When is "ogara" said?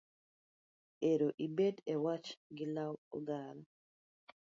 3.15-3.61